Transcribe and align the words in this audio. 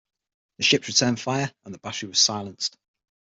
The 0.57 0.63
ships 0.63 0.87
returned 0.87 1.19
fire 1.19 1.53
and 1.63 1.71
the 1.71 1.77
battery 1.77 2.09
was 2.09 2.17
silenced. 2.19 2.75